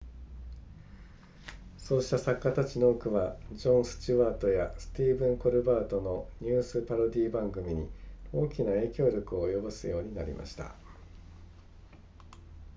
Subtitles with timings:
[1.77, 7.87] そうした作家たちの多くはジョンスチュワートやスティーブンコルバートのニュースパロディ番組に
[8.33, 10.73] 大きな影響力を及ぼすようになりました